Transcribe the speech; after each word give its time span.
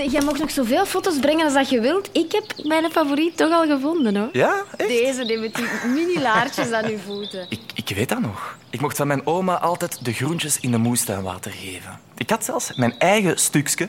Zeg, 0.00 0.12
jij 0.12 0.20
mag 0.22 0.38
nog 0.38 0.50
zoveel 0.50 0.86
foto's 0.86 1.18
brengen 1.18 1.44
als 1.44 1.54
dat 1.54 1.70
je 1.70 1.80
wilt. 1.80 2.08
Ik 2.12 2.32
heb 2.32 2.66
mijn 2.66 2.90
favoriet 2.90 3.36
toch 3.36 3.52
al 3.52 3.66
gevonden, 3.66 4.16
hoor. 4.16 4.28
Ja, 4.32 4.64
echt? 4.76 4.88
Deze, 4.88 5.24
die 5.24 5.38
met 5.38 5.54
die 5.54 5.64
mini-laartjes 5.94 6.72
aan 6.72 6.84
uw 6.84 6.98
voeten. 7.06 7.46
Ik, 7.48 7.60
ik 7.74 7.96
weet 7.96 8.08
dat 8.08 8.20
nog. 8.20 8.56
Ik 8.70 8.80
mocht 8.80 8.96
van 8.96 9.06
mijn 9.06 9.26
oma 9.26 9.58
altijd 9.58 10.04
de 10.04 10.12
groentjes 10.12 10.60
in 10.60 10.70
de 10.70 10.78
moestuin 10.78 11.22
water 11.22 11.50
geven. 11.50 12.00
Ik 12.16 12.30
had 12.30 12.44
zelfs 12.44 12.74
mijn 12.74 12.98
eigen 12.98 13.38
stukje. 13.38 13.88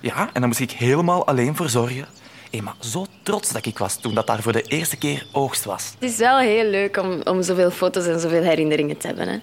Ja, 0.00 0.30
en 0.32 0.40
daar 0.40 0.46
moest 0.46 0.60
ik 0.60 0.70
helemaal 0.70 1.26
alleen 1.26 1.56
voor 1.56 1.68
zorgen. 1.68 2.06
Maar 2.62 2.76
zo 2.80 3.06
trots 3.22 3.52
dat 3.52 3.66
ik 3.66 3.78
was 3.78 3.96
toen 3.96 4.14
dat 4.14 4.26
daar 4.26 4.42
voor 4.42 4.52
de 4.52 4.62
eerste 4.62 4.96
keer 4.96 5.26
oogst 5.32 5.64
was. 5.64 5.92
Het 5.98 6.10
is 6.10 6.16
wel 6.16 6.38
heel 6.38 6.70
leuk 6.70 6.96
om, 6.96 7.20
om 7.22 7.42
zoveel 7.42 7.70
foto's 7.70 8.06
en 8.06 8.20
zoveel 8.20 8.42
herinneringen 8.42 8.96
te 8.96 9.06
hebben, 9.06 9.28
hè. 9.28 9.38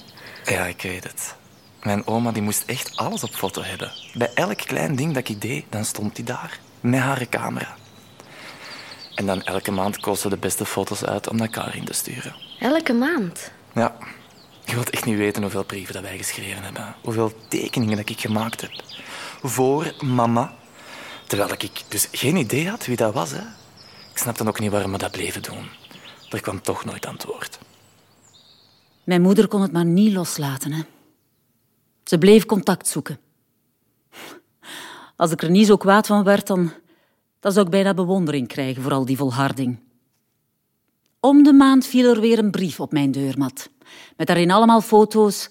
Ja, 0.53 0.66
ik 0.66 0.81
weet 0.81 1.03
het. 1.03 1.35
Mijn 1.83 2.07
oma 2.07 2.31
die 2.31 2.41
moest 2.41 2.63
echt 2.65 2.97
alles 2.97 3.23
op 3.23 3.33
foto 3.35 3.61
hebben. 3.61 3.91
Bij 4.13 4.31
elk 4.33 4.57
klein 4.57 4.95
ding 4.95 5.13
dat 5.13 5.29
ik 5.29 5.41
deed, 5.41 5.65
dan 5.69 5.85
stond 5.85 6.15
die 6.15 6.25
daar. 6.25 6.59
Met 6.79 6.99
haar 6.99 7.27
camera. 7.29 7.75
En 9.15 9.25
dan 9.25 9.43
elke 9.43 9.71
maand 9.71 9.99
koos 9.99 10.21
ze 10.21 10.29
de 10.29 10.38
beste 10.38 10.65
foto's 10.65 11.03
uit 11.03 11.29
om 11.29 11.35
naar 11.38 11.47
Karin 11.47 11.85
te 11.85 11.93
sturen. 11.93 12.35
Elke 12.59 12.93
maand. 12.93 13.51
Ja, 13.73 13.95
je 14.65 14.73
wilt 14.73 14.89
echt 14.89 15.05
niet 15.05 15.17
weten 15.17 15.41
hoeveel 15.41 15.63
brieven 15.63 15.93
dat 15.93 16.03
wij 16.03 16.17
geschreven 16.17 16.63
hebben. 16.63 16.95
Hoeveel 17.01 17.33
tekeningen 17.47 17.97
dat 17.97 18.09
ik 18.09 18.19
gemaakt 18.19 18.61
heb. 18.61 18.71
Voor 19.41 19.93
mama. 19.99 20.53
Terwijl 21.27 21.52
ik 21.52 21.81
dus 21.88 22.07
geen 22.11 22.35
idee 22.35 22.69
had 22.69 22.85
wie 22.85 22.95
dat 22.95 23.13
was. 23.13 23.31
Hè. 23.31 23.41
Ik 24.11 24.17
snapte 24.17 24.47
ook 24.47 24.59
niet 24.59 24.71
waarom 24.71 24.91
we 24.91 24.97
dat 24.97 25.11
bleven 25.11 25.41
doen. 25.41 25.69
Er 26.30 26.41
kwam 26.41 26.61
toch 26.61 26.86
nooit 26.86 27.05
antwoord. 27.05 27.59
Mijn 29.03 29.21
moeder 29.21 29.47
kon 29.47 29.61
het 29.61 29.71
maar 29.71 29.86
niet 29.86 30.13
loslaten. 30.13 30.71
Hè. 30.71 30.81
Ze 32.03 32.17
bleef 32.17 32.45
contact 32.45 32.87
zoeken. 32.87 33.19
Als 35.15 35.31
ik 35.31 35.41
er 35.41 35.49
niet 35.49 35.67
zo 35.67 35.77
kwaad 35.77 36.07
van 36.07 36.23
werd, 36.23 36.47
dan, 36.47 36.71
dan 37.39 37.51
zou 37.51 37.65
ik 37.65 37.71
bijna 37.71 37.93
bewondering 37.93 38.47
krijgen 38.47 38.83
voor 38.83 38.91
al 38.91 39.05
die 39.05 39.17
volharding. 39.17 39.79
Om 41.19 41.43
de 41.43 41.53
maand 41.53 41.85
viel 41.85 42.09
er 42.09 42.19
weer 42.19 42.39
een 42.39 42.51
brief 42.51 42.79
op 42.79 42.91
mijn 42.91 43.11
deurmat. 43.11 43.69
Met 44.17 44.27
daarin 44.27 44.51
allemaal 44.51 44.81
foto's 44.81 45.49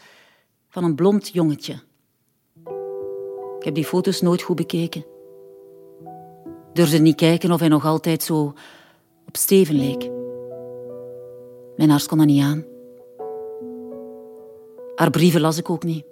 van 0.68 0.84
een 0.84 0.94
blond 0.94 1.28
jongetje. 1.28 1.72
Ik 3.58 3.64
heb 3.64 3.74
die 3.74 3.84
foto's 3.84 4.20
nooit 4.20 4.42
goed 4.42 4.56
bekeken. 4.56 5.04
Durfde 6.72 6.98
niet 6.98 7.16
kijken 7.16 7.52
of 7.52 7.60
hij 7.60 7.68
nog 7.68 7.84
altijd 7.84 8.22
zo 8.22 8.54
op 9.26 9.36
Steven 9.36 9.74
leek. 9.74 10.10
Mijn 11.76 11.90
hart 11.90 12.06
kon 12.06 12.18
dat 12.18 12.26
niet 12.26 12.42
aan. 12.42 12.64
Haar 14.94 15.10
brieven 15.10 15.40
las 15.40 15.58
ik 15.58 15.70
ook 15.70 15.84
niet. 15.84 16.04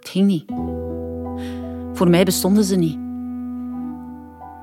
Het 0.00 0.08
ging 0.08 0.26
niet. 0.26 0.44
Voor 1.92 2.10
mij 2.10 2.24
bestonden 2.24 2.64
ze 2.64 2.76
niet. 2.76 2.98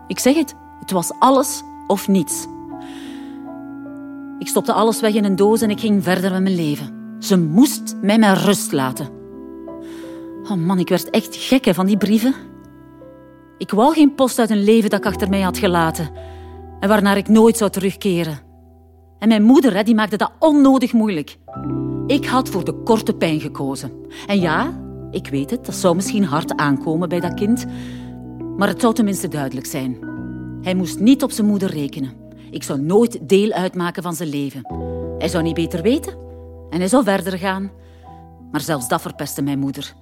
Ik 0.07 0.19
zeg 0.19 0.35
het, 0.35 0.55
het 0.79 0.91
was 0.91 1.11
alles 1.19 1.63
of 1.87 2.07
niets. 2.07 2.47
Ik 4.39 4.47
stopte 4.47 4.73
alles 4.73 4.99
weg 4.99 5.13
in 5.13 5.23
een 5.23 5.35
doos 5.35 5.61
en 5.61 5.69
ik 5.69 5.79
ging 5.79 6.03
verder 6.03 6.31
met 6.31 6.41
mijn 6.41 6.55
leven. 6.55 7.15
Ze 7.19 7.37
moest 7.37 7.95
mij 8.01 8.17
met 8.17 8.37
rust 8.37 8.71
laten. 8.71 9.07
Oh 10.43 10.57
man, 10.57 10.79
ik 10.79 10.89
werd 10.89 11.09
echt 11.09 11.35
gek 11.35 11.65
hè, 11.65 11.73
van 11.73 11.85
die 11.85 11.97
brieven. 11.97 12.33
Ik 13.57 13.71
wou 13.71 13.93
geen 13.93 14.15
post 14.15 14.39
uit 14.39 14.49
een 14.49 14.63
leven 14.63 14.89
dat 14.89 14.99
ik 14.99 15.05
achter 15.05 15.29
mij 15.29 15.41
had 15.41 15.57
gelaten 15.57 16.09
en 16.79 16.89
waarnaar 16.89 17.17
ik 17.17 17.27
nooit 17.27 17.57
zou 17.57 17.71
terugkeren. 17.71 18.39
En 19.19 19.27
mijn 19.27 19.43
moeder 19.43 19.75
hè, 19.75 19.83
die 19.83 19.95
maakte 19.95 20.17
dat 20.17 20.31
onnodig 20.39 20.93
moeilijk. 20.93 21.37
Ik 22.07 22.25
had 22.25 22.49
voor 22.49 22.63
de 22.63 22.73
korte 22.73 23.13
pijn 23.13 23.39
gekozen. 23.39 23.91
En 24.27 24.39
ja, 24.39 24.86
ik 25.17 25.27
weet 25.27 25.49
het, 25.49 25.65
dat 25.65 25.75
zou 25.75 25.95
misschien 25.95 26.23
hard 26.23 26.55
aankomen 26.55 27.09
bij 27.09 27.19
dat 27.19 27.33
kind, 27.33 27.65
maar 28.57 28.67
het 28.67 28.81
zou 28.81 28.93
tenminste 28.93 29.27
duidelijk 29.27 29.65
zijn. 29.65 29.97
Hij 30.61 30.75
moest 30.75 30.99
niet 30.99 31.23
op 31.23 31.31
zijn 31.31 31.47
moeder 31.47 31.69
rekenen. 31.69 32.13
Ik 32.51 32.63
zou 32.63 32.81
nooit 32.81 33.29
deel 33.29 33.51
uitmaken 33.51 34.03
van 34.03 34.15
zijn 34.15 34.29
leven. 34.29 34.61
Hij 35.17 35.27
zou 35.27 35.43
niet 35.43 35.55
beter 35.55 35.81
weten 35.81 36.13
en 36.69 36.79
hij 36.79 36.87
zou 36.87 37.03
verder 37.03 37.37
gaan. 37.37 37.71
Maar 38.51 38.61
zelfs 38.61 38.87
dat 38.87 39.01
verpestte 39.01 39.41
mijn 39.41 39.59
moeder. 39.59 39.93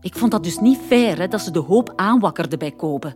Ik 0.00 0.14
vond 0.14 0.30
dat 0.30 0.44
dus 0.44 0.58
niet 0.58 0.78
fair 0.86 1.18
hè, 1.18 1.28
dat 1.28 1.40
ze 1.40 1.50
de 1.50 1.58
hoop 1.58 1.92
aanwakkerde 1.96 2.56
bij 2.56 2.70
Kopen. 2.70 3.14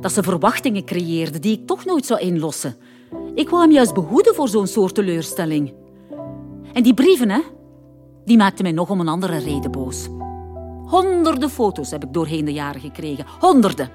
Dat 0.00 0.12
ze 0.12 0.22
verwachtingen 0.22 0.84
creëerde 0.84 1.38
die 1.38 1.58
ik 1.58 1.66
toch 1.66 1.84
nooit 1.84 2.06
zou 2.06 2.20
inlossen. 2.20 2.76
Ik 3.34 3.48
wou 3.48 3.62
hem 3.62 3.72
juist 3.72 3.94
behoeden 3.94 4.34
voor 4.34 4.48
zo'n 4.48 4.66
soort 4.66 4.94
teleurstelling. 4.94 5.72
En 6.72 6.82
die 6.82 6.94
brieven, 6.94 7.30
hè, 7.30 7.40
die 8.24 8.36
maakten 8.36 8.64
mij 8.64 8.72
nog 8.72 8.90
om 8.90 9.00
een 9.00 9.08
andere 9.08 9.38
reden 9.38 9.70
boos. 9.70 10.08
Honderden 10.90 11.50
foto's 11.50 11.90
heb 11.90 12.04
ik 12.04 12.12
doorheen 12.12 12.44
de 12.44 12.52
jaren 12.52 12.80
gekregen. 12.80 13.26
Honderden. 13.38 13.90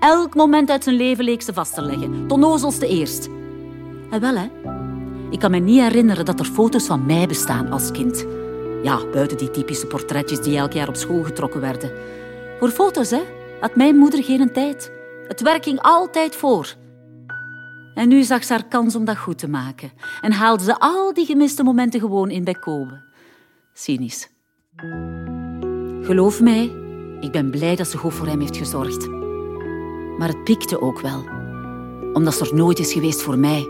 Elk 0.00 0.34
moment 0.34 0.70
uit 0.70 0.84
zijn 0.84 0.96
leven 0.96 1.24
leek 1.24 1.42
ze 1.42 1.52
vast 1.52 1.74
te 1.74 1.82
leggen. 1.82 2.26
Tot 2.26 2.38
nozelste 2.38 2.86
eerst. 2.86 3.28
En 4.10 4.20
wel, 4.20 4.36
hè. 4.36 4.48
Ik 5.30 5.38
kan 5.38 5.50
me 5.50 5.58
niet 5.58 5.80
herinneren 5.80 6.24
dat 6.24 6.40
er 6.40 6.46
foto's 6.46 6.86
van 6.86 7.06
mij 7.06 7.26
bestaan 7.26 7.70
als 7.70 7.90
kind. 7.90 8.26
Ja, 8.82 9.00
buiten 9.12 9.38
die 9.38 9.50
typische 9.50 9.86
portretjes 9.86 10.40
die 10.40 10.56
elk 10.56 10.72
jaar 10.72 10.88
op 10.88 10.96
school 10.96 11.22
getrokken 11.22 11.60
werden. 11.60 11.90
Voor 12.58 12.70
foto's, 12.70 13.10
hè, 13.10 13.22
had 13.60 13.76
mijn 13.76 13.96
moeder 13.96 14.24
geen 14.24 14.52
tijd. 14.52 14.92
Het 15.28 15.42
werk 15.42 15.64
ging 15.64 15.80
altijd 15.80 16.36
voor. 16.36 16.74
En 17.94 18.08
nu 18.08 18.22
zag 18.22 18.44
ze 18.44 18.52
haar 18.52 18.68
kans 18.68 18.96
om 18.96 19.04
dat 19.04 19.18
goed 19.18 19.38
te 19.38 19.48
maken. 19.48 19.92
En 20.20 20.32
haalde 20.32 20.64
ze 20.64 20.78
al 20.78 21.14
die 21.14 21.26
gemiste 21.26 21.62
momenten 21.62 22.00
gewoon 22.00 22.30
in 22.30 22.44
bij 22.44 22.54
Kobe. 22.54 23.02
Cynisch. 23.72 24.28
Geloof 26.06 26.40
mij, 26.40 26.72
ik 27.20 27.32
ben 27.32 27.50
blij 27.50 27.76
dat 27.76 27.88
ze 27.88 27.98
goed 27.98 28.14
voor 28.14 28.26
hem 28.26 28.40
heeft 28.40 28.56
gezorgd. 28.56 29.08
Maar 30.18 30.28
het 30.28 30.44
piekte 30.44 30.80
ook 30.80 31.00
wel. 31.00 31.24
Omdat 32.12 32.34
ze 32.34 32.44
er 32.44 32.54
nooit 32.54 32.78
is 32.78 32.92
geweest 32.92 33.22
voor 33.22 33.38
mij. 33.38 33.60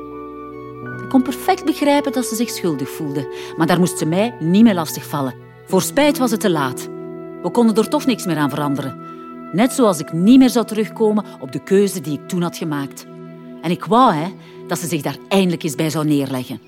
Ik 1.02 1.08
kon 1.08 1.22
perfect 1.22 1.64
begrijpen 1.64 2.12
dat 2.12 2.24
ze 2.24 2.34
zich 2.34 2.50
schuldig 2.50 2.88
voelde. 2.91 3.34
Maar 3.56 3.66
daar 3.66 3.78
moest 3.78 3.98
ze 3.98 4.06
mij 4.06 4.36
niet 4.41 4.62
meer 4.62 4.74
lastigvallen. 4.74 5.34
Voor 5.66 5.82
spijt 5.82 6.19
was 6.19 6.30
het 6.30 6.41
te 6.41 6.50
laat. 6.50 6.88
We 7.42 7.50
konden 7.50 7.76
er 7.76 7.88
toch 7.88 8.06
niks 8.06 8.26
meer 8.26 8.36
aan 8.36 8.50
veranderen. 8.50 8.98
Net 9.53 9.72
zoals 9.72 9.98
ik 9.98 10.12
niet 10.12 10.38
meer 10.38 10.50
zou 10.50 10.66
terugkomen 10.66 11.24
op 11.41 11.53
de 11.53 11.62
keuze 11.62 12.00
die 12.00 12.20
ik 12.20 12.28
toen 12.28 12.42
had 12.42 12.56
gemaakt. 12.56 13.06
En 13.62 13.70
ik 13.70 13.84
wou 13.84 14.12
hè, 14.12 14.28
dat 14.66 14.78
ze 14.78 14.86
zich 14.86 15.03
daar 15.03 15.18
eindelijk 15.28 15.62
eens 15.62 15.74
bij 15.74 15.91
zou 15.91 16.06
neerleggen. 16.06 16.60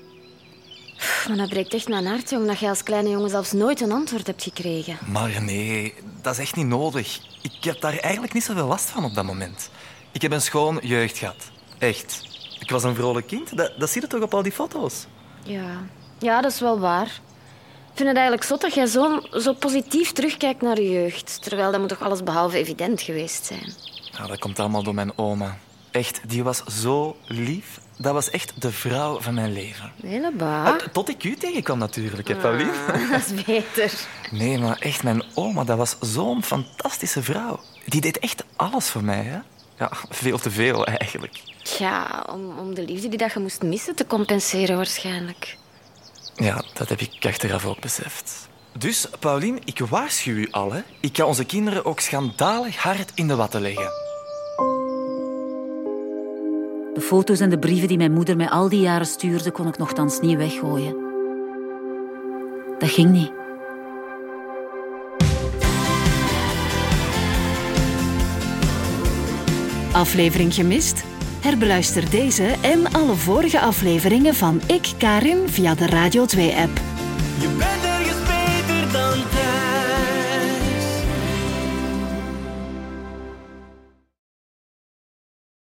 Maar 1.27 1.37
dat 1.37 1.49
breekt 1.49 1.73
echt 1.73 1.87
mijn 1.87 2.05
hart, 2.05 2.31
omdat 2.31 2.59
je 2.59 2.69
als 2.69 2.83
kleine 2.83 3.09
jongen 3.09 3.29
zelfs 3.29 3.51
nooit 3.51 3.81
een 3.81 3.91
antwoord 3.91 4.27
hebt 4.27 4.43
gekregen. 4.43 4.97
Maar 5.11 5.41
nee, 5.43 5.93
dat 6.21 6.33
is 6.33 6.39
echt 6.39 6.55
niet 6.55 6.65
nodig. 6.65 7.19
Ik 7.41 7.63
heb 7.63 7.81
daar 7.81 7.97
eigenlijk 7.97 8.33
niet 8.33 8.43
zoveel 8.43 8.67
last 8.67 8.89
van 8.89 9.03
op 9.03 9.13
dat 9.13 9.25
moment. 9.25 9.69
Ik 10.11 10.21
heb 10.21 10.31
een 10.31 10.41
schoon 10.41 10.79
jeugd 10.81 11.17
gehad. 11.17 11.51
Echt. 11.77 12.27
Ik 12.59 12.69
was 12.69 12.83
een 12.83 12.95
vrolijk 12.95 13.27
kind. 13.27 13.57
Dat, 13.57 13.73
dat 13.77 13.89
zie 13.89 14.01
je 14.01 14.07
toch 14.07 14.21
op 14.21 14.33
al 14.33 14.41
die 14.43 14.51
foto's? 14.51 15.05
Ja. 15.43 15.81
ja, 16.19 16.41
dat 16.41 16.51
is 16.51 16.59
wel 16.59 16.79
waar. 16.79 17.05
Ik 17.91 17.95
vind 17.95 18.07
het 18.07 18.17
eigenlijk 18.17 18.43
zot 18.43 18.61
dat 18.61 18.73
jij 18.73 18.85
zo, 18.85 19.21
zo 19.31 19.53
positief 19.53 20.11
terugkijkt 20.11 20.61
naar 20.61 20.81
je 20.81 20.89
jeugd. 20.89 21.43
Terwijl 21.43 21.71
dat 21.71 21.79
moet 21.79 21.89
toch 21.89 22.01
alles 22.01 22.23
behalve 22.23 22.57
evident 22.57 23.01
geweest 23.01 23.45
zijn. 23.45 23.73
Ja, 24.11 24.27
dat 24.27 24.39
komt 24.39 24.59
allemaal 24.59 24.83
door 24.83 24.93
mijn 24.93 25.17
oma. 25.17 25.57
Echt, 25.91 26.21
die 26.27 26.43
was 26.43 26.63
zo 26.63 27.15
lief. 27.25 27.79
Dat 28.01 28.13
was 28.13 28.29
echt 28.29 28.61
de 28.61 28.71
vrouw 28.71 29.21
van 29.21 29.33
mijn 29.33 29.53
leven. 29.53 29.91
Helemaal. 30.01 30.73
Uh, 30.73 30.81
tot 30.91 31.09
ik 31.09 31.23
u 31.23 31.35
tegenkwam 31.35 31.77
natuurlijk, 31.77 32.27
hè, 32.27 32.35
Pauline. 32.35 32.71
Ah, 32.87 33.09
dat 33.11 33.21
is 33.25 33.43
beter. 33.43 33.93
Nee, 34.31 34.57
maar 34.57 34.77
echt, 34.79 35.03
mijn 35.03 35.23
oma, 35.33 35.63
dat 35.63 35.77
was 35.77 35.95
zo'n 35.99 36.43
fantastische 36.43 37.23
vrouw. 37.23 37.59
Die 37.85 38.01
deed 38.01 38.19
echt 38.19 38.43
alles 38.55 38.89
voor 38.89 39.03
mij, 39.03 39.23
hè. 39.23 39.39
Ja, 39.77 39.91
veel 40.09 40.37
te 40.37 40.51
veel 40.51 40.85
eigenlijk. 40.85 41.41
Ja, 41.77 42.25
om, 42.31 42.57
om 42.57 42.73
de 42.73 42.85
liefde 42.85 43.07
die 43.07 43.17
dat 43.17 43.33
je 43.33 43.39
moest 43.39 43.63
missen 43.63 43.95
te 43.95 44.07
compenseren 44.07 44.75
waarschijnlijk. 44.75 45.57
Ja, 46.35 46.63
dat 46.73 46.89
heb 46.89 46.99
ik 47.01 47.25
achteraf 47.25 47.65
ook 47.65 47.79
beseft. 47.79 48.47
Dus, 48.77 49.07
Pauline, 49.19 49.59
ik 49.65 49.79
waarschuw 49.79 50.33
u 50.33 50.47
al, 50.51 50.71
hè. 50.71 50.81
Ik 50.99 51.17
ga 51.17 51.25
onze 51.25 51.45
kinderen 51.45 51.85
ook 51.85 51.99
schandalig 51.99 52.75
hard 52.77 53.11
in 53.15 53.27
de 53.27 53.35
watten 53.35 53.61
leggen. 53.61 54.08
De 56.99 57.05
foto's 57.05 57.39
en 57.39 57.49
de 57.49 57.59
brieven 57.59 57.87
die 57.87 57.97
mijn 57.97 58.11
moeder 58.11 58.35
mij 58.35 58.49
al 58.49 58.69
die 58.69 58.79
jaren 58.79 59.05
stuurde, 59.05 59.51
kon 59.51 59.67
ik 59.67 59.77
nogthans 59.77 60.19
niet 60.19 60.37
weggooien. 60.37 60.95
Dat 62.79 62.89
ging 62.89 63.11
niet. 63.11 63.31
Aflevering 69.91 70.53
gemist? 70.53 71.03
Herbeluister 71.41 72.09
deze 72.09 72.55
en 72.61 72.91
alle 72.91 73.15
vorige 73.15 73.59
afleveringen 73.59 74.35
van 74.35 74.61
Ik 74.67 74.93
Karin 74.97 75.47
via 75.47 75.75
de 75.75 75.85
Radio 75.85 76.25
2-app. 76.25 76.81
Je 77.39 77.55
bent 77.57 77.88